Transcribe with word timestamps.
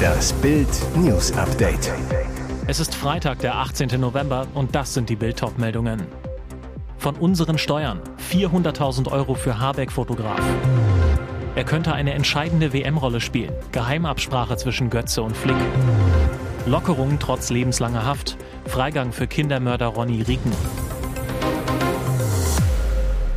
Das 0.00 0.32
Bild 0.34 0.68
News 0.96 1.32
Update. 1.32 1.92
Es 2.66 2.80
ist 2.80 2.94
Freitag, 2.94 3.40
der 3.40 3.56
18. 3.56 4.00
November 4.00 4.46
und 4.54 4.74
das 4.74 4.94
sind 4.94 5.08
die 5.08 5.16
Bild 5.16 5.42
meldungen 5.58 6.06
Von 6.98 7.16
unseren 7.16 7.58
Steuern 7.58 8.00
400.000 8.30 9.10
Euro 9.10 9.34
für 9.34 9.58
Habeck-Fotograf. 9.58 10.40
Er 11.54 11.64
könnte 11.64 11.92
eine 11.92 12.14
entscheidende 12.14 12.72
WM-Rolle 12.72 13.20
spielen. 13.20 13.52
Geheimabsprache 13.72 14.56
zwischen 14.56 14.88
Götze 14.88 15.22
und 15.22 15.36
Flick. 15.36 15.56
Lockerung 16.66 17.18
trotz 17.18 17.50
lebenslanger 17.50 18.04
Haft. 18.04 18.36
Freigang 18.66 19.12
für 19.12 19.26
Kindermörder 19.26 19.88
Ronny 19.88 20.22
Rieken. 20.22 20.52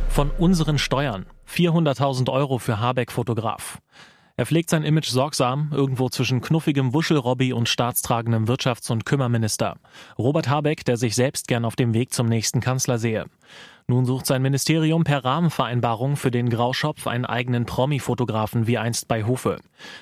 Von 0.08 0.30
unseren 0.38 0.78
Steuern 0.78 1.26
400.000 1.48 2.30
Euro 2.30 2.58
für 2.58 2.78
Habeck-Fotograf. 2.78 3.78
Er 4.36 4.46
pflegt 4.46 4.68
sein 4.68 4.82
Image 4.82 5.06
sorgsam, 5.06 5.70
irgendwo 5.72 6.08
zwischen 6.08 6.40
knuffigem 6.40 6.92
Wuschelrobby 6.92 7.52
und 7.52 7.68
staatstragendem 7.68 8.46
Wirtschafts- 8.46 8.90
und 8.90 9.06
Kümmerminister. 9.06 9.76
Robert 10.18 10.48
Habeck, 10.48 10.84
der 10.84 10.96
sich 10.96 11.14
selbst 11.14 11.46
gern 11.46 11.64
auf 11.64 11.76
dem 11.76 11.94
Weg 11.94 12.12
zum 12.12 12.26
nächsten 12.26 12.60
Kanzler 12.60 12.98
sehe. 12.98 13.26
Nun 13.86 14.06
sucht 14.06 14.26
sein 14.26 14.42
Ministerium 14.42 15.04
per 15.04 15.24
Rahmenvereinbarung 15.24 16.16
für 16.16 16.32
den 16.32 16.50
Grauschopf 16.50 17.06
einen 17.06 17.26
eigenen 17.26 17.64
Promi-Fotografen 17.64 18.66
wie 18.66 18.78
einst 18.78 19.06
bei 19.06 19.24
Hofe. 19.24 19.60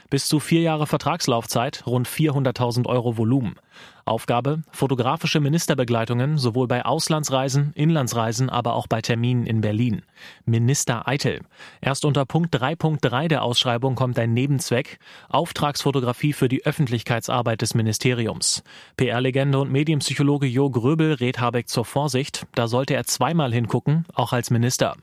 Bis 0.08 0.28
zu 0.28 0.40
vier 0.40 0.62
Jahre 0.62 0.86
Vertragslaufzeit, 0.86 1.84
rund 1.86 2.08
400.000 2.08 2.86
Euro 2.86 3.18
Volumen. 3.18 3.56
Aufgabe, 4.04 4.62
fotografische 4.72 5.40
Ministerbegleitungen 5.40 6.38
sowohl 6.38 6.66
bei 6.66 6.84
Auslandsreisen, 6.84 7.72
Inlandsreisen, 7.74 8.50
aber 8.50 8.74
auch 8.74 8.86
bei 8.86 9.00
Terminen 9.00 9.46
in 9.46 9.60
Berlin. 9.60 10.02
Minister 10.44 11.06
Eitel. 11.06 11.40
Erst 11.80 12.04
unter 12.04 12.24
Punkt 12.24 12.54
3.3 12.54 13.28
der 13.28 13.42
Ausschreibung 13.42 13.94
kommt 13.94 14.18
ein 14.18 14.34
Nebenzweck, 14.34 14.98
Auftragsfotografie 15.28 16.32
für 16.32 16.48
die 16.48 16.64
Öffentlichkeitsarbeit 16.66 17.62
des 17.62 17.74
Ministeriums. 17.74 18.62
PR-Legende 18.96 19.58
und 19.60 19.70
Medienpsychologe 19.70 20.46
Jo 20.46 20.70
Gröbel 20.70 21.14
rät 21.14 21.38
Habeck 21.38 21.68
zur 21.68 21.84
Vorsicht, 21.84 22.46
da 22.54 22.66
sollte 22.66 22.94
er 22.94 23.04
zweimal 23.04 23.52
hingucken, 23.52 24.04
auch 24.14 24.32
als 24.32 24.50
Minister. 24.50 24.96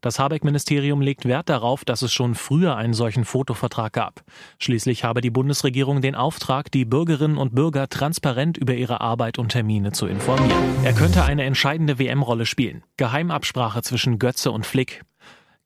Das 0.00 0.18
Habeck-Ministerium 0.18 1.00
legt 1.00 1.24
Wert 1.24 1.48
darauf, 1.48 1.84
dass 1.84 2.02
es 2.02 2.12
schon 2.12 2.34
früher 2.34 2.76
einen 2.76 2.94
solchen 2.94 3.24
Fotovertrag 3.24 3.92
gab. 3.92 4.22
Schließlich 4.58 5.04
habe 5.04 5.20
die 5.20 5.30
Bundesregierung 5.30 6.00
den 6.00 6.14
Auftrag, 6.14 6.70
die 6.70 6.84
Bürgerinnen 6.84 7.38
und 7.38 7.54
Bürger 7.54 7.88
transparent 7.88 8.56
über 8.56 8.74
ihre 8.74 9.00
Arbeit 9.00 9.38
und 9.38 9.50
Termine 9.50 9.92
zu 9.92 10.06
informieren. 10.06 10.84
Er 10.84 10.92
könnte 10.92 11.24
eine 11.24 11.44
entscheidende 11.44 11.98
WM-Rolle 11.98 12.46
spielen. 12.46 12.82
Geheimabsprache 12.96 13.82
zwischen 13.82 14.18
Götze 14.18 14.50
und 14.50 14.66
Flick. 14.66 15.02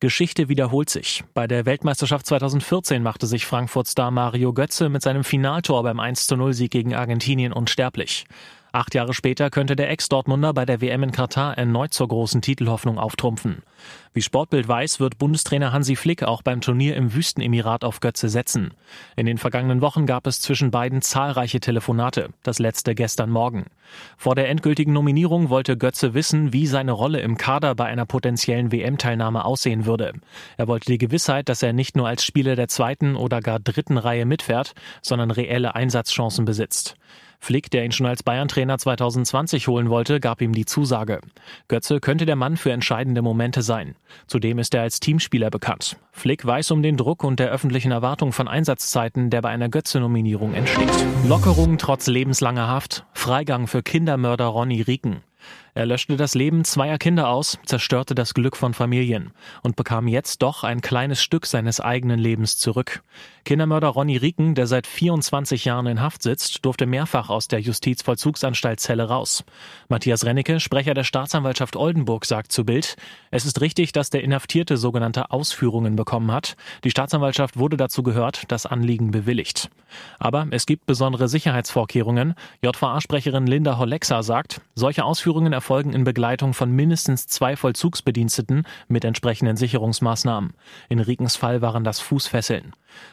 Geschichte 0.01 0.49
wiederholt 0.49 0.91
sich. 0.91 1.25
Bei 1.35 1.49
der 1.49 1.67
Weltmeisterschaft 1.67 2.25
2014 2.27 3.03
machte 3.03 3.27
sich 3.27 3.47
Frankfurt-Star 3.47 4.13
Mario 4.13 4.53
Götze 4.53 4.89
mit 4.89 5.03
seinem 5.03 5.25
Finaltor 5.25 5.83
beim 5.83 5.99
1-0 5.99 6.53
Sieg 6.53 6.71
gegen 6.71 6.95
Argentinien 6.95 7.53
unsterblich. 7.53 8.25
Acht 8.71 8.95
Jahre 8.95 9.15
später 9.15 9.49
könnte 9.49 9.77
der 9.77 9.91
Ex-Dortmunder 9.91 10.53
bei 10.53 10.67
der 10.67 10.83
WM 10.83 11.03
in 11.03 11.13
Katar 11.13 11.57
erneut 11.57 11.95
zur 11.95 12.09
großen 12.09 12.43
Titelhoffnung 12.43 12.99
auftrumpfen. 12.99 13.63
Wie 14.13 14.21
Sportbild 14.21 14.69
weiß, 14.69 15.01
wird 15.01 15.19
Bundestrainer 15.19 15.73
Hansi 15.73 15.97
Flick 15.97 16.23
auch 16.23 16.43
beim 16.43 16.61
Turnier 16.61 16.95
im 16.97 17.15
Wüstenemirat 17.15 17.83
auf 17.83 18.01
Götze 18.01 18.29
setzen. 18.29 18.75
In 19.17 19.25
den 19.25 19.39
vergangenen 19.39 19.81
Wochen 19.81 20.05
gab 20.05 20.27
es 20.27 20.41
zwischen 20.41 20.71
beiden 20.71 21.01
zahlreiche 21.01 21.61
Telefonate, 21.61 22.29
das 22.43 22.59
letzte 22.59 22.95
gestern 22.95 23.31
Morgen. 23.31 23.67
Vor 24.19 24.35
der 24.35 24.51
endgültigen 24.51 24.93
Nominierung 24.93 25.49
wollte 25.49 25.79
Götze 25.79 26.13
wissen, 26.13 26.53
wie 26.53 26.67
seine 26.67 26.93
Rolle 26.93 27.21
im 27.21 27.39
Kader 27.39 27.75
bei 27.75 27.87
einer 27.87 28.05
potenziellen 28.05 28.71
WM-Teilnahme 28.71 29.47
aussehen 29.47 29.87
würde. 29.87 30.13
Er 30.59 30.69
wollte 30.69 30.93
die 30.93 30.99
Gewissheit, 30.99 31.49
dass 31.49 31.63
er 31.63 31.73
nicht 31.73 31.97
nur 31.97 32.07
als 32.07 32.25
Spieler 32.25 32.55
der 32.55 32.69
zweiten 32.69 33.17
oder 33.17 33.41
gar 33.41 33.61
dritten 33.61 33.97
Reihe 33.97 34.27
mitfährt, 34.27 34.75
sondern 35.01 35.31
reelle 35.31 35.75
Einsatzchancen 35.75 36.45
besitzt. 36.45 36.97
Flick, 37.39 37.71
der 37.71 37.85
ihn 37.85 37.93
schon 37.93 38.07
als 38.07 38.23
Bayern-Trainer 38.23 38.79
2020 38.79 39.69
holen 39.69 39.91
wollte, 39.91 40.21
gab 40.21 40.43
ihm 40.43 40.53
die 40.53 40.65
Zusage. 40.65 41.21
Götze 41.69 42.01
könnte 42.01 42.27
der 42.27 42.37
Mann 42.37 42.57
für 42.57 42.73
entscheidende 42.73 43.23
Momente 43.23 43.63
sein. 43.63 43.95
Zudem 44.27 44.59
ist 44.59 44.75
er 44.75 44.83
als 44.83 45.01
Teamspieler 45.01 45.51
bekannt. 45.51 45.97
Flick 46.13 46.45
weiß 46.45 46.73
um 46.73 46.83
den 46.83 46.97
Druck 46.97 47.25
und 47.25 47.39
der 47.39 47.51
öffentlichen 47.51 47.93
Erwartung 47.93 48.33
von 48.33 48.49
Einsatzzeiten, 48.49 49.31
der 49.31 49.43
bei 49.43 49.51
einer 49.51 49.69
Götze-Nominierung 49.69 50.55
entsteht. 50.55 50.91
Lockerung 51.27 51.79
trotz 51.79 52.07
lebenslanger 52.09 52.67
Haft, 52.67 53.07
Freigang 53.13 53.67
für 53.67 53.83
Kindermörder 53.83 54.47
Ronny 54.47 54.83
Rieken. 54.83 55.23
Er 55.79 55.87
löschte 55.87 56.17
das 56.17 56.35
Leben 56.35 56.65
zweier 56.65 56.99
Kinder 56.99 57.29
aus, 57.29 57.57
zerstörte 57.65 58.17
das 58.17 58.35
Glück 58.35 58.57
von 58.57 58.75
Familien 58.75 59.31
und 59.63 59.77
bekam 59.77 60.09
jetzt 60.09 60.43
doch 60.43 60.65
ein 60.65 60.81
kleines 60.81 61.23
Stück 61.23 61.47
seines 61.47 61.81
eigenen 61.81 62.19
Lebens 62.19 62.59
zurück. 62.59 63.05
Kindermörder 63.45 63.87
Ronny 63.87 64.17
Rieken, 64.17 64.57
der 64.57 64.67
seit 64.67 64.89
24 64.89 65.65
Jahren 65.65 65.87
in 65.87 66.01
Haft 66.03 66.25
sitzt, 66.25 66.65
durfte 66.65 66.87
mehrfach 66.87 67.29
aus 67.29 67.47
der 67.47 67.61
Justizvollzugsanstalt 67.61 68.81
Zelle 68.81 69.05
raus. 69.05 69.45
Matthias 69.89 70.25
Rennecke, 70.25 70.59
Sprecher 70.59 70.95
der 70.95 71.05
Staatsanwaltschaft 71.05 71.77
Oldenburg, 71.77 72.25
sagt 72.25 72.51
zu 72.51 72.65
Bild, 72.65 72.97
es 73.31 73.47
ist 73.47 73.61
richtig, 73.61 73.93
dass 73.93 74.11
der 74.11 74.25
Inhaftierte 74.25 74.79
sogenannte 74.79 75.31
Ausführungen 75.31 75.95
bekommen 75.95 76.33
hat. 76.33 76.57
Die 76.83 76.91
Staatsanwaltschaft 76.91 77.57
wurde 77.57 77.77
dazu 77.77 78.03
gehört, 78.03 78.51
das 78.51 78.67
Anliegen 78.67 79.13
bewilligt. 79.13 79.71
Aber 80.19 80.49
es 80.51 80.67
gibt 80.67 80.87
besondere 80.87 81.29
Sicherheitsvorkehrungen. 81.29 82.35
JVA-Sprecherin 82.63 83.47
Linda 83.47 83.79
Hollexa 83.79 84.25
sagt, 84.25 84.61
solche 84.75 85.05
Ausführungen 85.05 85.53
erfolgen 85.53 85.68
in 85.71 86.05
Begleitung 86.05 86.55
von 86.55 86.73
mindestens 86.73 87.27
zwei 87.27 87.57
Vollzugsbediensteten 87.57 88.65
mit 88.89 89.05
entsprechenden 89.05 89.57
Sicherungsmaßnahmen. 89.57 90.55
In 90.89 90.99
Riekens 90.99 91.37
Fall 91.37 91.61
waren 91.61 91.85
das 91.85 92.01
Fußfesseln. 92.01 92.73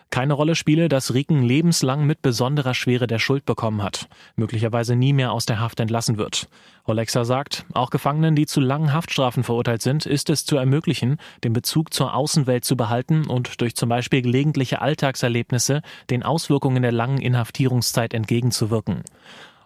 Keine 0.09 0.33
Rolle 0.33 0.55
spiele, 0.55 0.87
dass 0.87 1.13
Rieken 1.13 1.43
lebenslang 1.43 2.05
mit 2.05 2.21
besonderer 2.21 2.73
Schwere 2.73 3.07
der 3.07 3.19
Schuld 3.19 3.45
bekommen 3.45 3.83
hat, 3.83 4.07
möglicherweise 4.35 4.95
nie 4.95 5.11
mehr 5.11 5.33
aus 5.33 5.45
der 5.45 5.59
Haft 5.59 5.79
entlassen 5.79 6.17
wird. 6.17 6.47
Olexa 6.85 7.25
sagt, 7.25 7.65
auch 7.73 7.89
Gefangenen, 7.89 8.35
die 8.35 8.45
zu 8.45 8.61
langen 8.61 8.93
Haftstrafen 8.93 9.43
verurteilt 9.43 9.81
sind, 9.81 10.05
ist 10.05 10.29
es 10.29 10.45
zu 10.45 10.55
ermöglichen, 10.55 11.17
den 11.43 11.53
Bezug 11.53 11.93
zur 11.93 12.13
Außenwelt 12.13 12.63
zu 12.63 12.77
behalten 12.77 13.25
und 13.25 13.59
durch 13.61 13.75
zum 13.75 13.89
Beispiel 13.89 14.21
gelegentliche 14.21 14.81
Alltagserlebnisse 14.81 15.81
den 16.09 16.23
Auswirkungen 16.23 16.83
der 16.83 16.93
langen 16.93 17.19
Inhaftierungszeit 17.19 18.13
entgegenzuwirken. 18.13 19.03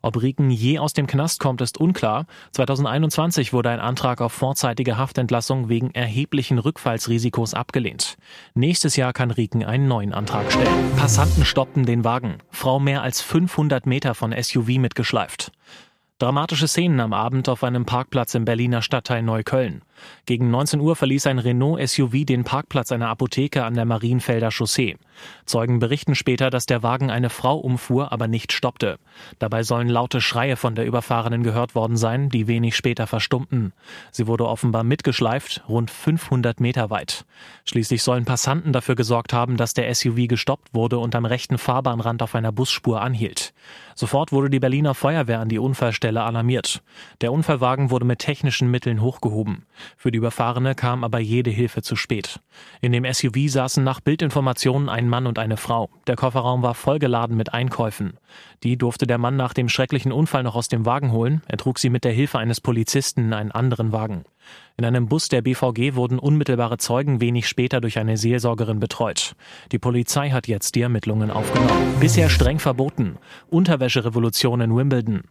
Ob 0.01 0.21
Rieken 0.21 0.49
je 0.49 0.79
aus 0.79 0.93
dem 0.93 1.07
Knast 1.07 1.39
kommt, 1.39 1.61
ist 1.61 1.77
unklar. 1.77 2.25
2021 2.51 3.53
wurde 3.53 3.69
ein 3.69 3.79
Antrag 3.79 4.21
auf 4.21 4.31
vorzeitige 4.31 4.97
Haftentlassung 4.97 5.69
wegen 5.69 5.91
erheblichen 5.91 6.59
Rückfallsrisikos 6.59 7.53
abgelehnt. 7.53 8.17
Nächstes 8.53 8.95
Jahr 8.95 9.13
kann 9.13 9.31
Rieken 9.31 9.63
einen 9.63 9.87
neuen 9.87 10.13
Antrag 10.13 10.51
stellen. 10.51 10.91
Passanten 10.95 11.45
stoppten 11.45 11.85
den 11.85 12.03
Wagen. 12.03 12.37
Frau 12.49 12.79
mehr 12.79 13.03
als 13.03 13.21
500 13.21 13.85
Meter 13.85 14.15
von 14.15 14.33
SUV 14.37 14.77
mitgeschleift. 14.77 15.51
Dramatische 16.19 16.67
Szenen 16.67 16.99
am 16.99 17.13
Abend 17.13 17.47
auf 17.47 17.63
einem 17.63 17.85
Parkplatz 17.85 18.35
im 18.35 18.43
Berliner 18.43 18.81
Stadtteil 18.81 19.23
Neukölln. 19.23 19.83
Gegen 20.25 20.51
19 20.51 20.79
Uhr 20.79 20.95
verließ 20.95 21.27
ein 21.27 21.39
Renault 21.39 21.87
SUV 21.87 22.25
den 22.25 22.43
Parkplatz 22.43 22.91
einer 22.91 23.09
Apotheke 23.09 23.63
an 23.63 23.73
der 23.73 23.85
Marienfelder 23.85 24.49
Chaussee. 24.51 24.97
Zeugen 25.45 25.79
berichten 25.79 26.15
später, 26.15 26.49
dass 26.49 26.65
der 26.65 26.83
Wagen 26.83 27.09
eine 27.09 27.29
Frau 27.29 27.57
umfuhr, 27.57 28.11
aber 28.11 28.27
nicht 28.27 28.53
stoppte. 28.53 28.99
Dabei 29.39 29.63
sollen 29.63 29.89
laute 29.89 30.21
Schreie 30.21 30.55
von 30.55 30.75
der 30.75 30.85
Überfahrenen 30.85 31.43
gehört 31.43 31.75
worden 31.75 31.97
sein, 31.97 32.29
die 32.29 32.47
wenig 32.47 32.75
später 32.75 33.07
verstummten. 33.07 33.73
Sie 34.11 34.27
wurde 34.27 34.47
offenbar 34.47 34.83
mitgeschleift, 34.83 35.63
rund 35.67 35.91
500 35.91 36.59
Meter 36.59 36.89
weit. 36.89 37.25
Schließlich 37.65 38.03
sollen 38.03 38.25
Passanten 38.25 38.73
dafür 38.73 38.95
gesorgt 38.95 39.33
haben, 39.33 39.57
dass 39.57 39.73
der 39.73 39.93
SUV 39.93 40.27
gestoppt 40.27 40.73
wurde 40.73 40.99
und 40.99 41.15
am 41.15 41.25
rechten 41.25 41.57
Fahrbahnrand 41.57 42.23
auf 42.23 42.35
einer 42.35 42.51
Busspur 42.51 43.01
anhielt. 43.01 43.53
Sofort 43.95 44.31
wurde 44.31 44.49
die 44.49 44.59
Berliner 44.59 44.93
Feuerwehr 44.93 45.39
an 45.39 45.49
die 45.49 45.59
Unfallstelle 45.59 46.23
alarmiert. 46.23 46.81
Der 47.21 47.33
Unfallwagen 47.33 47.91
wurde 47.91 48.05
mit 48.05 48.19
technischen 48.19 48.71
Mitteln 48.71 49.01
hochgehoben. 49.01 49.65
Für 49.97 50.11
die 50.11 50.17
Überfahrene 50.17 50.75
kam 50.75 51.03
aber 51.03 51.19
jede 51.19 51.49
Hilfe 51.49 51.81
zu 51.81 51.95
spät. 51.95 52.39
In 52.81 52.91
dem 52.91 53.05
SUV 53.11 53.47
saßen 53.47 53.83
nach 53.83 53.99
Bildinformationen 53.99 54.89
ein 54.89 55.09
Mann 55.09 55.27
und 55.27 55.39
eine 55.39 55.57
Frau. 55.57 55.89
Der 56.07 56.15
Kofferraum 56.15 56.61
war 56.61 56.73
vollgeladen 56.73 57.35
mit 57.35 57.53
Einkäufen. 57.53 58.17
Die 58.63 58.77
durfte 58.77 59.07
der 59.07 59.17
Mann 59.17 59.35
nach 59.35 59.53
dem 59.53 59.69
schrecklichen 59.69 60.11
Unfall 60.11 60.43
noch 60.43 60.55
aus 60.55 60.67
dem 60.67 60.85
Wagen 60.85 61.11
holen. 61.11 61.41
Er 61.47 61.57
trug 61.57 61.79
sie 61.79 61.89
mit 61.89 62.03
der 62.03 62.11
Hilfe 62.11 62.39
eines 62.39 62.61
Polizisten 62.61 63.25
in 63.25 63.33
einen 63.33 63.51
anderen 63.51 63.91
Wagen. 63.91 64.25
In 64.77 64.85
einem 64.85 65.07
Bus 65.07 65.27
der 65.27 65.41
BVG 65.41 65.95
wurden 65.95 66.19
unmittelbare 66.19 66.77
Zeugen 66.77 67.19
wenig 67.19 67.49
später 67.49 67.81
durch 67.81 67.99
eine 67.99 68.15
Seelsorgerin 68.15 68.79
betreut. 68.79 69.35
Die 69.73 69.77
Polizei 69.79 70.29
hat 70.29 70.47
jetzt 70.47 70.73
die 70.75 70.81
Ermittlungen 70.81 71.31
aufgenommen. 71.31 71.99
Bisher 71.99 72.29
streng 72.29 72.59
verboten. 72.59 73.17
Unterwäscherevolution 73.49 74.61
in 74.61 74.73
Wimbledon. 74.73 75.23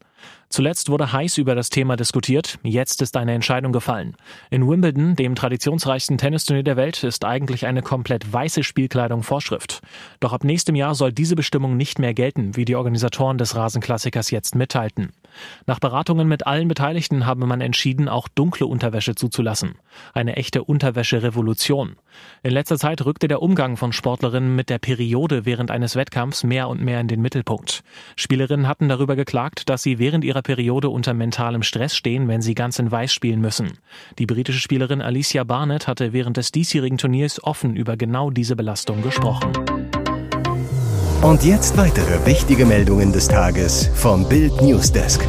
Zuletzt 0.51 0.89
wurde 0.89 1.13
heiß 1.13 1.39
über 1.39 1.55
das 1.55 1.69
Thema 1.69 1.97
diskutiert. 1.97 2.59
Jetzt 2.63 3.03
ist 3.03 3.17
eine 3.17 3.35
Entscheidung 3.35 3.71
gefallen. 3.73 4.17
In 4.51 4.67
Wimbledon, 4.67 5.15
dem 5.15 5.35
traditionsreichsten 5.35 6.17
Tennisturnier 6.17 6.63
der 6.63 6.77
Welt, 6.77 7.05
ist 7.05 7.25
eigentlich 7.25 7.67
eine 7.67 7.83
komplett 7.83 8.33
weiße 8.33 8.65
Spielkleidung 8.65 9.23
Vorschrift. 9.23 9.83
Doch 10.21 10.33
ab 10.33 10.45
nächstem 10.45 10.75
Jahr 10.75 10.95
soll 10.95 11.13
diese 11.13 11.37
Bestimmung 11.37 11.77
nicht 11.77 11.99
mehr 11.99 12.15
gelten, 12.15 12.57
wie 12.57 12.65
die 12.65 12.77
Organisatoren 12.77 13.37
des 13.37 13.57
Rasenklassikers 13.57 14.31
jetzt 14.31 14.55
mitteilten. 14.55 15.13
Nach 15.67 15.81
Beratungen 15.81 16.27
mit 16.29 16.47
allen 16.47 16.67
Beteiligten 16.67 17.27
habe 17.27 17.47
man 17.47 17.61
entschieden, 17.61 18.09
auch 18.09 18.27
dunkle 18.27 18.67
Unterwäsche 18.67 19.08
Unterwäsche 19.09 19.15
zuzulassen. 19.15 19.75
Eine 20.13 20.37
echte 20.37 20.65
Unterwäsche-Revolution. 20.65 21.97
In 22.43 22.53
letzter 22.53 22.79
Zeit 22.79 23.05
rückte 23.05 23.29
der 23.29 23.43
Umgang 23.43 23.77
von 23.77 23.93
Sportlerinnen 23.93 24.55
mit 24.55 24.71
der 24.71 24.79
Periode 24.79 25.45
während 25.45 25.71
eines 25.71 25.97
Wettkampfs 25.97 26.45
mehr 26.45 26.69
und 26.69 26.83
mehr 26.83 27.01
in 27.01 27.09
den 27.09 27.23
Mittelpunkt. 27.23 27.83
Spielerinnen 28.17 28.69
hatten 28.69 28.89
darüber 28.89 29.17
geklagt, 29.17 29.69
dass 29.69 29.83
sie 29.83 29.99
während 29.99 30.25
ihrer 30.25 30.43
Periode 30.43 30.91
unter 30.91 31.15
mentalem 31.15 31.63
Stress 31.63 31.97
stehen, 31.97 32.29
wenn 32.29 32.43
sie 32.43 32.55
ganz 32.55 32.79
in 32.79 32.91
Weiß 32.91 33.13
spielen 33.13 33.41
müssen. 33.41 33.79
Die 34.19 34.27
britische 34.27 34.61
Spielerin 34.61 35.03
Alicia 35.03 35.45
Barnett 35.45 35.87
hatte 35.87 36.13
während 36.13 36.37
des 36.37 36.53
diesjährigen 36.53 36.99
Turniers 36.99 37.43
offen 37.43 37.77
über 37.77 37.97
genau 37.97 38.31
diese 38.31 38.57
Belastung 38.57 39.03
gesprochen. 39.03 39.53
Und 41.23 41.43
jetzt 41.45 41.77
weitere 41.77 42.25
wichtige 42.27 42.65
Meldungen 42.65 43.13
des 43.13 43.27
Tages 43.27 43.91
vom 43.95 44.29
Bild 44.29 44.63
Newsdesk. 44.63 45.27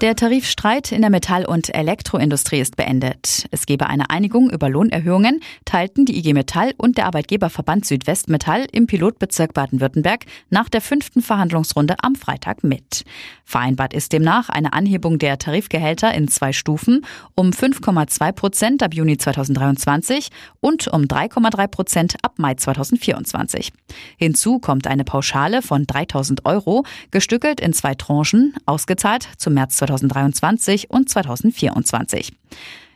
Der 0.00 0.14
Tarifstreit 0.14 0.92
in 0.92 1.00
der 1.00 1.10
Metall- 1.10 1.44
und 1.44 1.74
Elektroindustrie 1.74 2.60
ist 2.60 2.76
beendet. 2.76 3.48
Es 3.50 3.66
gebe 3.66 3.88
eine 3.88 4.10
Einigung 4.10 4.48
über 4.48 4.68
Lohnerhöhungen, 4.68 5.40
teilten 5.64 6.04
die 6.04 6.16
IG 6.16 6.34
Metall 6.34 6.72
und 6.76 6.98
der 6.98 7.06
Arbeitgeberverband 7.06 7.84
Südwestmetall 7.84 8.66
im 8.70 8.86
Pilotbezirk 8.86 9.54
Baden-Württemberg 9.54 10.26
nach 10.50 10.68
der 10.68 10.82
fünften 10.82 11.20
Verhandlungsrunde 11.20 11.96
am 12.00 12.14
Freitag 12.14 12.62
mit. 12.62 13.04
Vereinbart 13.44 13.92
ist 13.92 14.12
demnach 14.12 14.48
eine 14.50 14.72
Anhebung 14.72 15.18
der 15.18 15.36
Tarifgehälter 15.36 16.14
in 16.14 16.28
zwei 16.28 16.52
Stufen 16.52 17.04
um 17.34 17.50
5,2 17.50 18.30
Prozent 18.30 18.82
ab 18.84 18.94
Juni 18.94 19.18
2023 19.18 20.28
und 20.60 20.86
um 20.86 21.06
3,3 21.06 21.66
Prozent 21.66 22.16
ab 22.22 22.34
Mai 22.36 22.54
2024. 22.54 23.72
Hinzu 24.16 24.60
kommt 24.60 24.86
eine 24.86 25.02
Pauschale 25.02 25.60
von 25.60 25.88
3000 25.88 26.44
Euro, 26.44 26.84
gestückelt 27.10 27.60
in 27.60 27.72
zwei 27.72 27.96
Tranchen, 27.96 28.54
ausgezahlt 28.64 29.28
zum 29.38 29.54
März 29.54 29.76
2023 29.88 30.90
und 30.90 31.08
2024. 31.08 32.32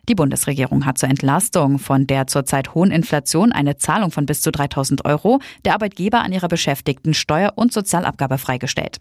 Die 0.09 0.17
Bundesregierung 0.17 0.85
hat 0.85 0.99
zur 0.99 1.09
Entlastung 1.09 1.79
von 1.79 2.09
der 2.09 2.27
zurzeit 2.27 2.75
hohen 2.75 2.91
Inflation 2.91 3.53
eine 3.53 3.77
Zahlung 3.77 4.11
von 4.11 4.27
bis 4.27 4.41
zu 4.41 4.51
3000 4.51 5.05
Euro 5.05 5.39
der 5.65 5.75
Arbeitgeber 5.75 6.23
an 6.23 6.33
ihre 6.33 6.49
Beschäftigten 6.49 7.15
Steuer- 7.15 7.53
und 7.55 7.73
Sozialabgabe 7.73 8.37
freigestellt. 8.39 8.99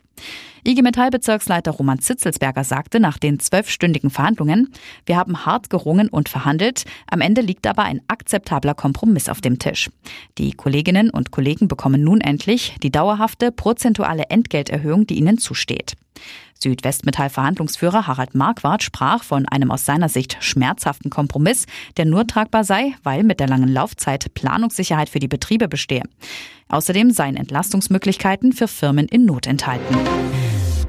IG 0.63 0.83
Metall-Bezirksleiter 0.83 1.71
Roman 1.71 1.97
Zitzelsberger 1.97 2.63
sagte 2.63 2.99
nach 2.99 3.17
den 3.17 3.39
zwölfstündigen 3.39 4.11
Verhandlungen, 4.11 4.71
wir 5.07 5.17
haben 5.17 5.43
hart 5.43 5.71
gerungen 5.71 6.07
und 6.07 6.29
verhandelt, 6.29 6.83
am 7.09 7.21
Ende 7.21 7.41
liegt 7.41 7.65
aber 7.65 7.81
ein 7.81 8.01
akzeptabler 8.07 8.75
Kompromiss 8.75 9.27
auf 9.27 9.41
dem 9.41 9.57
Tisch. 9.57 9.89
Die 10.37 10.51
Kolleginnen 10.51 11.09
und 11.09 11.31
Kollegen 11.31 11.67
bekommen 11.67 12.03
nun 12.03 12.21
endlich 12.21 12.75
die 12.83 12.91
dauerhafte 12.91 13.51
prozentuale 13.51 14.25
Entgelterhöhung, 14.29 15.07
die 15.07 15.17
ihnen 15.17 15.39
zusteht. 15.39 15.95
Südwestmetall-Verhandlungsführer 16.61 18.07
Harald 18.07 18.35
Marquardt 18.35 18.83
sprach 18.83 19.23
von 19.23 19.47
einem 19.47 19.71
aus 19.71 19.85
seiner 19.85 20.09
Sicht 20.09 20.37
schmerzhaften 20.41 21.09
Kompromiss, 21.09 21.65
der 21.97 22.05
nur 22.05 22.27
tragbar 22.27 22.63
sei, 22.63 22.93
weil 23.03 23.23
mit 23.23 23.39
der 23.39 23.47
langen 23.47 23.69
Laufzeit 23.69 24.33
Planungssicherheit 24.33 25.09
für 25.09 25.19
die 25.19 25.27
Betriebe 25.27 25.67
bestehe. 25.67 26.03
Außerdem 26.69 27.11
seien 27.11 27.35
Entlastungsmöglichkeiten 27.35 28.53
für 28.53 28.67
Firmen 28.67 29.07
in 29.07 29.25
Not 29.25 29.47
enthalten. 29.47 29.97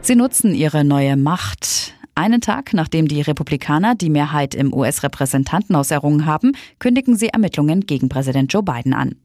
Sie 0.02 0.16
nutzen 0.16 0.54
ihre 0.54 0.84
neue 0.84 1.16
Macht. 1.16 1.81
Einen 2.22 2.40
Tag 2.40 2.72
nachdem 2.72 3.08
die 3.08 3.20
Republikaner 3.20 3.96
die 3.96 4.08
Mehrheit 4.08 4.54
im 4.54 4.72
US-Repräsentantenhaus 4.72 5.90
errungen 5.90 6.24
haben, 6.24 6.52
kündigen 6.78 7.16
sie 7.16 7.26
Ermittlungen 7.26 7.80
gegen 7.80 8.08
Präsident 8.08 8.52
Joe 8.52 8.62
Biden 8.62 8.94
an. 8.94 9.16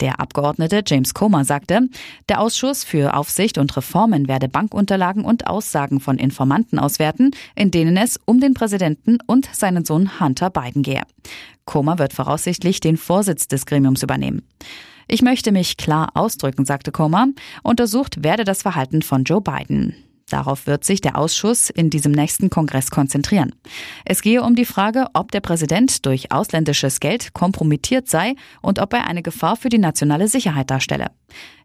Der 0.00 0.20
Abgeordnete 0.20 0.82
James 0.86 1.14
Comer 1.14 1.46
sagte, 1.46 1.88
der 2.28 2.42
Ausschuss 2.42 2.84
für 2.84 3.14
Aufsicht 3.14 3.56
und 3.56 3.74
Reformen 3.74 4.28
werde 4.28 4.50
Bankunterlagen 4.50 5.24
und 5.24 5.46
Aussagen 5.46 5.98
von 5.98 6.18
Informanten 6.18 6.78
auswerten, 6.78 7.30
in 7.54 7.70
denen 7.70 7.96
es 7.96 8.20
um 8.26 8.38
den 8.38 8.52
Präsidenten 8.52 9.16
und 9.26 9.48
seinen 9.54 9.86
Sohn 9.86 10.20
Hunter 10.20 10.50
Biden 10.50 10.82
gehe. 10.82 11.04
Comer 11.64 11.98
wird 11.98 12.12
voraussichtlich 12.12 12.80
den 12.80 12.98
Vorsitz 12.98 13.48
des 13.48 13.64
Gremiums 13.64 14.02
übernehmen. 14.02 14.42
Ich 15.08 15.22
möchte 15.22 15.52
mich 15.52 15.78
klar 15.78 16.10
ausdrücken, 16.12 16.66
sagte 16.66 16.92
Comer, 16.92 17.28
untersucht 17.62 18.22
werde 18.22 18.44
das 18.44 18.60
Verhalten 18.60 19.00
von 19.00 19.24
Joe 19.24 19.40
Biden. 19.40 19.96
Darauf 20.32 20.66
wird 20.66 20.82
sich 20.82 21.02
der 21.02 21.18
Ausschuss 21.18 21.68
in 21.68 21.90
diesem 21.90 22.10
nächsten 22.10 22.48
Kongress 22.48 22.90
konzentrieren. 22.90 23.54
Es 24.06 24.22
gehe 24.22 24.42
um 24.42 24.54
die 24.54 24.64
Frage, 24.64 25.08
ob 25.12 25.30
der 25.30 25.40
Präsident 25.40 26.06
durch 26.06 26.32
ausländisches 26.32 27.00
Geld 27.00 27.34
kompromittiert 27.34 28.08
sei 28.08 28.34
und 28.62 28.78
ob 28.78 28.94
er 28.94 29.06
eine 29.06 29.22
Gefahr 29.22 29.56
für 29.56 29.68
die 29.68 29.76
nationale 29.76 30.28
Sicherheit 30.28 30.70
darstelle. 30.70 31.10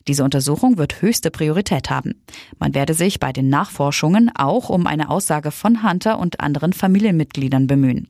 Diese 0.10 0.26
Untersuchung 0.26 0.78
wird 0.78 1.02
höchste 1.02 1.32
Priorität 1.32 1.90
haben. 1.90 2.22
Man 2.60 2.76
werde 2.76 2.94
sich 2.94 3.22
bei 3.22 3.32
den 3.32 3.48
Nachforschungen 3.48 4.32
auch 4.36 4.70
um 4.70 4.86
eine 4.86 5.10
Aussage 5.10 5.52
von 5.52 5.90
Hunter 5.90 6.20
und 6.20 6.42
anderen 6.42 6.74
Familienmitgliedern 6.74 7.68
bemühen. 7.68 8.10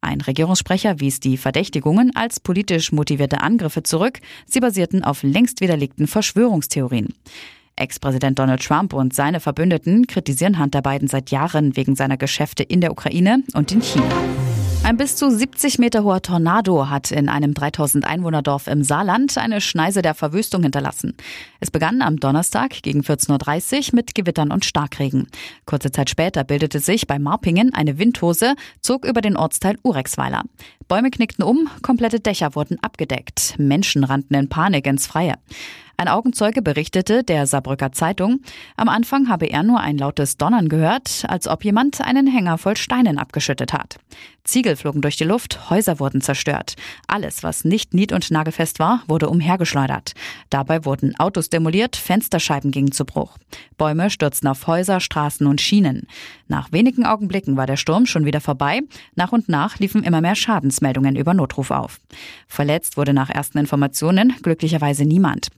Ein 0.00 0.20
Regierungssprecher 0.20 0.98
wies 0.98 1.20
die 1.20 1.36
Verdächtigungen 1.36 2.10
als 2.16 2.40
politisch 2.40 2.90
motivierte 2.90 3.42
Angriffe 3.42 3.84
zurück. 3.84 4.18
Sie 4.44 4.58
basierten 4.58 5.04
auf 5.04 5.22
längst 5.22 5.60
widerlegten 5.60 6.08
Verschwörungstheorien. 6.08 7.14
Ex-Präsident 7.76 8.38
Donald 8.38 8.62
Trump 8.62 8.92
und 8.92 9.14
seine 9.14 9.40
Verbündeten 9.40 10.06
kritisieren 10.06 10.58
Hunter 10.58 10.82
Biden 10.82 11.08
seit 11.08 11.30
Jahren 11.30 11.76
wegen 11.76 11.96
seiner 11.96 12.16
Geschäfte 12.16 12.62
in 12.62 12.80
der 12.80 12.92
Ukraine 12.92 13.42
und 13.54 13.72
in 13.72 13.82
China. 13.82 14.14
Ein 14.84 14.98
bis 14.98 15.16
zu 15.16 15.30
70 15.30 15.78
Meter 15.78 16.04
hoher 16.04 16.20
Tornado 16.20 16.90
hat 16.90 17.10
in 17.10 17.30
einem 17.30 17.54
3000 17.54 18.04
Einwohnerdorf 18.04 18.66
im 18.66 18.84
Saarland 18.84 19.38
eine 19.38 19.62
Schneise 19.62 20.02
der 20.02 20.12
Verwüstung 20.12 20.62
hinterlassen. 20.62 21.16
Es 21.58 21.70
begann 21.70 22.02
am 22.02 22.20
Donnerstag 22.20 22.82
gegen 22.82 23.00
14.30 23.00 23.78
Uhr 23.78 23.94
mit 23.94 24.14
Gewittern 24.14 24.52
und 24.52 24.66
Starkregen. 24.66 25.26
Kurze 25.64 25.90
Zeit 25.90 26.10
später 26.10 26.44
bildete 26.44 26.80
sich 26.80 27.06
bei 27.06 27.18
Marpingen 27.18 27.72
eine 27.72 27.98
Windhose, 27.98 28.56
zog 28.82 29.06
über 29.06 29.22
den 29.22 29.38
Ortsteil 29.38 29.78
Urexweiler. 29.82 30.42
Bäume 30.86 31.10
knickten 31.10 31.44
um, 31.44 31.70
komplette 31.80 32.20
Dächer 32.20 32.54
wurden 32.54 32.78
abgedeckt. 32.82 33.54
Menschen 33.56 34.04
rannten 34.04 34.36
in 34.36 34.50
Panik 34.50 34.86
ins 34.86 35.06
Freie. 35.06 35.36
Ein 35.96 36.08
Augenzeuge 36.08 36.60
berichtete 36.60 37.22
der 37.22 37.46
Saarbrücker 37.46 37.92
Zeitung, 37.92 38.40
am 38.76 38.88
Anfang 38.88 39.28
habe 39.28 39.46
er 39.46 39.62
nur 39.62 39.80
ein 39.80 39.96
lautes 39.96 40.36
Donnern 40.36 40.68
gehört, 40.68 41.24
als 41.28 41.46
ob 41.46 41.64
jemand 41.64 42.00
einen 42.00 42.26
Hänger 42.26 42.58
voll 42.58 42.76
Steinen 42.76 43.18
abgeschüttet 43.18 43.72
hat. 43.72 43.98
Ziegel 44.44 44.76
flogen 44.76 45.00
durch 45.00 45.16
die 45.16 45.24
Luft, 45.24 45.70
Häuser 45.70 45.98
wurden 46.00 46.20
zerstört. 46.20 46.74
Alles, 47.06 47.42
was 47.42 47.64
nicht 47.64 47.94
nied- 47.94 48.12
und 48.12 48.30
nagelfest 48.30 48.78
war, 48.78 49.02
wurde 49.06 49.30
umhergeschleudert. 49.30 50.12
Dabei 50.50 50.84
wurden 50.84 51.18
Autos 51.18 51.48
demoliert, 51.48 51.96
Fensterscheiben 51.96 52.70
gingen 52.70 52.92
zu 52.92 53.06
Bruch. 53.06 53.38
Bäume 53.78 54.10
stürzten 54.10 54.48
auf 54.48 54.66
Häuser, 54.66 55.00
Straßen 55.00 55.46
und 55.46 55.62
Schienen. 55.62 56.06
Nach 56.46 56.72
wenigen 56.72 57.06
Augenblicken 57.06 57.56
war 57.56 57.66
der 57.66 57.78
Sturm 57.78 58.04
schon 58.04 58.26
wieder 58.26 58.42
vorbei. 58.42 58.82
Nach 59.14 59.32
und 59.32 59.48
nach 59.48 59.78
liefen 59.78 60.04
immer 60.04 60.20
mehr 60.20 60.34
Schadensmeldungen 60.34 61.16
über 61.16 61.32
Notruf 61.32 61.70
auf. 61.70 61.98
Verletzt 62.46 62.98
wurde 62.98 63.14
nach 63.14 63.30
ersten 63.30 63.56
Informationen 63.56 64.34
glücklicherweise 64.42 65.06
niemand. 65.06 65.48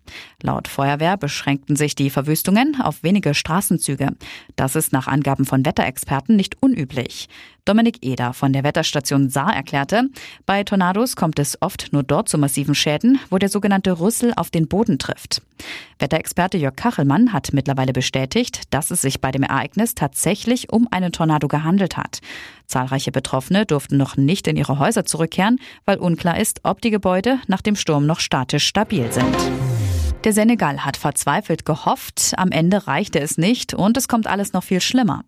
Laut 0.43 0.69
Feuerwehr 0.69 1.17
beschränkten 1.17 1.77
sich 1.77 1.95
die 1.95 2.11
Verwüstungen 2.11 2.81
auf 2.81 3.03
wenige 3.03 3.35
Straßenzüge. 3.35 4.11
Das 4.55 4.77
ist 4.77 4.93
nach 4.93 5.07
Angaben 5.07 5.45
von 5.45 5.65
Wetterexperten 5.65 6.37
nicht 6.37 6.63
unüblich. 6.63 7.29
Dominik 7.67 7.99
Eder 8.03 8.33
von 8.33 8.53
der 8.53 8.63
Wetterstation 8.63 9.29
Saar 9.29 9.53
erklärte, 9.53 10.05
bei 10.47 10.63
Tornados 10.63 11.17
kommt 11.17 11.41
es 11.41 11.61
oft 11.61 11.93
nur 11.93 12.05
dort 12.05 12.29
zu 12.29 12.39
massiven 12.39 12.77
Schäden, 12.77 13.19
wo 13.29 13.39
der 13.39 13.49
sogenannte 13.49 13.99
Rüssel 13.99 14.33
auf 14.37 14.51
den 14.51 14.69
Boden 14.69 15.01
trifft. 15.01 15.43
Wetterexperte 15.99 16.59
Jörg 16.59 16.77
Kachelmann 16.77 17.33
hat 17.33 17.53
mittlerweile 17.53 17.93
bestätigt, 17.93 18.73
dass 18.73 18.93
es 18.93 19.03
sich 19.03 19.21
bei 19.21 19.33
dem 19.33 19.43
Ereignis 19.43 19.97
tatsächlich 19.97 20.73
um 20.73 20.87
einen 20.93 21.11
Tornado 21.11 21.49
gehandelt 21.49 21.97
hat. 21.97 22.21
Zahlreiche 22.67 23.11
Betroffene 23.11 23.67
durften 23.67 23.97
noch 23.97 24.17
nicht 24.17 24.47
in 24.47 24.57
ihre 24.57 24.79
Häuser 24.79 25.05
zurückkehren, 25.05 25.59
weil 25.85 25.99
unklar 25.99 26.39
ist, 26.39 26.61
ob 26.63 26.81
die 26.81 26.91
Gebäude 26.91 27.41
nach 27.49 27.63
dem 27.63 27.75
Sturm 27.75 28.07
noch 28.07 28.21
statisch 28.21 28.67
stabil 28.67 29.11
sind. 29.11 29.35
Der 30.27 30.33
Senegal 30.33 30.85
hat 30.85 30.97
verzweifelt 30.97 31.65
gehofft, 31.65 32.35
am 32.37 32.51
Ende 32.51 32.89
reichte 32.89 33.21
es 33.21 33.39
nicht 33.39 33.75
und 33.75 33.97
es 33.97 34.09
kommt 34.09 34.27
alles 34.27 34.53
noch 34.53 34.65
viel 34.65 34.81
schlimmer. 34.81 35.23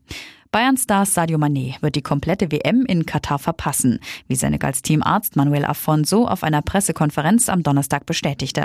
Bayern-Star 0.51 1.07
Sadio 1.07 1.39
Mané 1.39 1.81
wird 1.81 1.95
die 1.95 2.03
komplette 2.03 2.51
WM 2.51 2.85
in 2.85 3.07
Katar 3.07 3.39
verpassen, 3.39 4.01
wie 4.27 4.35
Senegals 4.35 4.83
Teamarzt 4.83 5.37
Manuel 5.37 5.67
Afonso 5.67 6.27
auf 6.27 6.43
einer 6.43 6.63
Pressekonferenz 6.63 7.49
am 7.49 7.63
Donnerstag 7.63 8.07
bestätigte. 8.07 8.65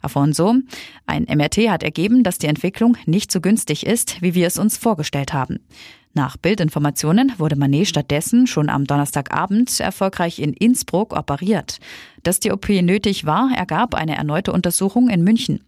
Afonso, 0.00 0.54
ein 1.04 1.24
MRT 1.24 1.68
hat 1.68 1.82
ergeben, 1.82 2.22
dass 2.22 2.38
die 2.38 2.46
Entwicklung 2.46 2.96
nicht 3.04 3.30
so 3.30 3.42
günstig 3.42 3.84
ist, 3.84 4.22
wie 4.22 4.32
wir 4.32 4.46
es 4.46 4.58
uns 4.58 4.78
vorgestellt 4.78 5.34
haben. 5.34 5.60
Nach 6.14 6.36
Bildinformationen 6.36 7.32
wurde 7.38 7.56
Manet 7.56 7.88
stattdessen 7.88 8.46
schon 8.46 8.70
am 8.70 8.84
Donnerstagabend 8.84 9.78
erfolgreich 9.80 10.38
in 10.38 10.52
Innsbruck 10.52 11.16
operiert. 11.16 11.78
Dass 12.22 12.40
die 12.40 12.50
OP 12.50 12.68
nötig 12.68 13.26
war, 13.26 13.50
ergab 13.56 13.94
eine 13.94 14.16
erneute 14.16 14.52
Untersuchung 14.52 15.08
in 15.08 15.22
München. 15.22 15.60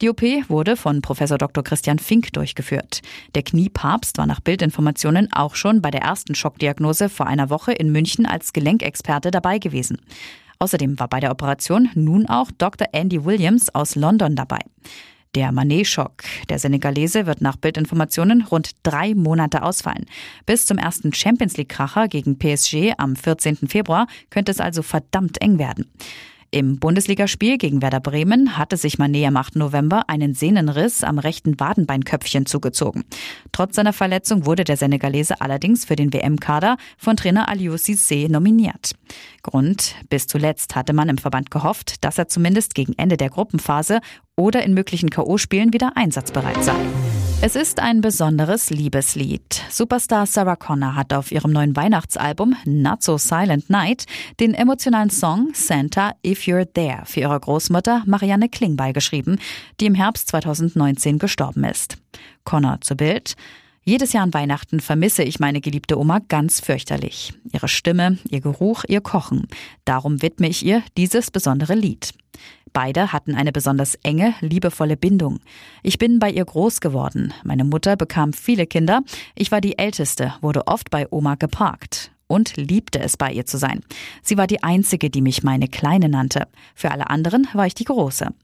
Die 0.00 0.08
OP 0.10 0.22
wurde 0.48 0.76
von 0.76 1.02
Professor 1.02 1.38
Dr. 1.38 1.64
Christian 1.64 1.98
Fink 1.98 2.32
durchgeführt. 2.32 3.00
Der 3.34 3.42
Kniepapst 3.42 4.16
war 4.18 4.26
nach 4.26 4.38
Bildinformationen 4.38 5.32
auch 5.32 5.56
schon 5.56 5.82
bei 5.82 5.90
der 5.90 6.02
ersten 6.02 6.36
Schockdiagnose 6.36 7.08
vor 7.08 7.26
einer 7.26 7.50
Woche 7.50 7.72
in 7.72 7.90
München 7.90 8.24
als 8.24 8.52
Gelenkexperte 8.52 9.32
dabei 9.32 9.58
gewesen. 9.58 9.98
Außerdem 10.60 10.98
war 11.00 11.08
bei 11.08 11.18
der 11.18 11.32
Operation 11.32 11.88
nun 11.94 12.26
auch 12.28 12.50
Dr. 12.56 12.88
Andy 12.92 13.24
Williams 13.24 13.74
aus 13.74 13.96
London 13.96 14.36
dabei. 14.36 14.60
Der 15.34 15.52
Manet-Schock. 15.52 16.22
Der 16.48 16.58
Senegalese 16.58 17.26
wird 17.26 17.40
nach 17.40 17.56
Bildinformationen 17.56 18.42
rund 18.42 18.70
drei 18.82 19.14
Monate 19.14 19.62
ausfallen. 19.62 20.06
Bis 20.46 20.66
zum 20.66 20.78
ersten 20.78 21.12
Champions 21.12 21.56
League-Kracher 21.56 22.08
gegen 22.08 22.38
PSG 22.38 22.94
am 22.96 23.16
14. 23.16 23.68
Februar 23.68 24.06
könnte 24.30 24.52
es 24.52 24.60
also 24.60 24.82
verdammt 24.82 25.40
eng 25.40 25.58
werden. 25.58 25.90
Im 26.50 26.78
Bundesligaspiel 26.78 27.58
gegen 27.58 27.82
Werder 27.82 28.00
Bremen 28.00 28.56
hatte 28.56 28.78
sich 28.78 28.94
Mané 28.96 29.26
am 29.26 29.36
8. 29.36 29.56
November 29.56 30.08
einen 30.08 30.32
Sehnenriss 30.32 31.04
am 31.04 31.18
rechten 31.18 31.60
Wadenbeinköpfchen 31.60 32.46
zugezogen. 32.46 33.04
Trotz 33.52 33.76
seiner 33.76 33.92
Verletzung 33.92 34.46
wurde 34.46 34.64
der 34.64 34.78
Senegalese 34.78 35.42
allerdings 35.42 35.84
für 35.84 35.94
den 35.94 36.10
WM-Kader 36.10 36.78
von 36.96 37.16
Trainer 37.16 37.50
Aliou 37.50 37.74
Cissé 37.74 38.30
nominiert. 38.30 38.92
Grund, 39.42 39.94
bis 40.08 40.26
zuletzt 40.26 40.74
hatte 40.74 40.94
man 40.94 41.10
im 41.10 41.18
Verband 41.18 41.50
gehofft, 41.50 42.02
dass 42.02 42.16
er 42.16 42.28
zumindest 42.28 42.74
gegen 42.74 42.94
Ende 42.94 43.18
der 43.18 43.28
Gruppenphase 43.28 44.00
oder 44.34 44.62
in 44.62 44.72
möglichen 44.72 45.10
K.O.-Spielen 45.10 45.74
wieder 45.74 45.96
einsatzbereit 45.96 46.64
sei. 46.64 46.76
Es 47.40 47.54
ist 47.54 47.78
ein 47.78 48.00
besonderes 48.00 48.68
Liebeslied. 48.70 49.62
Superstar 49.70 50.26
Sarah 50.26 50.56
Connor 50.56 50.96
hat 50.96 51.12
auf 51.12 51.30
ihrem 51.30 51.52
neuen 51.52 51.76
Weihnachtsalbum 51.76 52.56
Not 52.64 53.04
So 53.04 53.16
Silent 53.16 53.70
Night 53.70 54.06
den 54.40 54.54
emotionalen 54.54 55.08
Song 55.08 55.50
Santa 55.54 56.16
If 56.26 56.42
You're 56.42 56.66
There 56.66 57.02
für 57.04 57.20
ihre 57.20 57.38
Großmutter 57.38 58.02
Marianne 58.06 58.48
Klingbeil 58.48 58.92
geschrieben, 58.92 59.38
die 59.78 59.86
im 59.86 59.94
Herbst 59.94 60.26
2019 60.30 61.20
gestorben 61.20 61.62
ist. 61.62 61.98
Connor 62.42 62.80
zu 62.80 62.96
Bild. 62.96 63.36
Jedes 63.88 64.12
Jahr 64.12 64.24
an 64.24 64.34
Weihnachten 64.34 64.80
vermisse 64.80 65.22
ich 65.22 65.40
meine 65.40 65.62
geliebte 65.62 65.98
Oma 65.98 66.18
ganz 66.28 66.60
fürchterlich. 66.60 67.32
Ihre 67.54 67.68
Stimme, 67.68 68.18
ihr 68.28 68.42
Geruch, 68.42 68.84
ihr 68.86 69.00
Kochen. 69.00 69.48
Darum 69.86 70.20
widme 70.20 70.46
ich 70.46 70.62
ihr 70.62 70.82
dieses 70.98 71.30
besondere 71.30 71.74
Lied. 71.74 72.12
Beide 72.74 73.14
hatten 73.14 73.34
eine 73.34 73.50
besonders 73.50 73.94
enge, 74.02 74.34
liebevolle 74.42 74.98
Bindung. 74.98 75.38
Ich 75.82 75.96
bin 75.96 76.18
bei 76.18 76.30
ihr 76.30 76.44
groß 76.44 76.82
geworden. 76.82 77.32
Meine 77.44 77.64
Mutter 77.64 77.96
bekam 77.96 78.34
viele 78.34 78.66
Kinder. 78.66 79.00
Ich 79.34 79.50
war 79.52 79.62
die 79.62 79.78
Älteste, 79.78 80.34
wurde 80.42 80.66
oft 80.66 80.90
bei 80.90 81.06
Oma 81.10 81.36
geparkt 81.36 82.10
und 82.26 82.58
liebte 82.58 83.00
es, 83.00 83.16
bei 83.16 83.32
ihr 83.32 83.46
zu 83.46 83.56
sein. 83.56 83.80
Sie 84.22 84.36
war 84.36 84.46
die 84.46 84.62
Einzige, 84.62 85.08
die 85.08 85.22
mich 85.22 85.44
meine 85.44 85.66
Kleine 85.66 86.10
nannte. 86.10 86.46
Für 86.74 86.90
alle 86.90 87.08
anderen 87.08 87.48
war 87.54 87.64
ich 87.64 87.74
die 87.74 87.84
Große. 87.84 88.34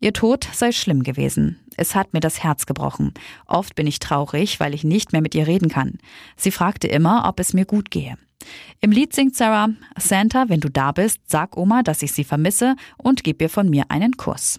Ihr 0.00 0.12
Tod 0.12 0.48
sei 0.52 0.72
schlimm 0.72 1.02
gewesen. 1.02 1.58
Es 1.76 1.94
hat 1.94 2.12
mir 2.12 2.20
das 2.20 2.42
Herz 2.42 2.66
gebrochen. 2.66 3.14
Oft 3.46 3.74
bin 3.74 3.86
ich 3.86 3.98
traurig, 3.98 4.60
weil 4.60 4.74
ich 4.74 4.84
nicht 4.84 5.12
mehr 5.12 5.22
mit 5.22 5.34
ihr 5.34 5.46
reden 5.46 5.68
kann. 5.68 5.98
Sie 6.36 6.50
fragte 6.50 6.88
immer, 6.88 7.28
ob 7.28 7.40
es 7.40 7.52
mir 7.52 7.64
gut 7.64 7.90
gehe. 7.90 8.16
Im 8.80 8.90
Lied 8.90 9.14
singt 9.14 9.36
Sarah, 9.36 9.68
Santa, 9.98 10.48
wenn 10.48 10.60
du 10.60 10.70
da 10.70 10.92
bist, 10.92 11.18
sag 11.26 11.56
Oma, 11.56 11.82
dass 11.82 12.02
ich 12.02 12.12
sie 12.12 12.24
vermisse 12.24 12.76
und 12.96 13.24
gib 13.24 13.42
ihr 13.42 13.50
von 13.50 13.68
mir 13.68 13.84
einen 13.88 14.16
Kuss. 14.16 14.58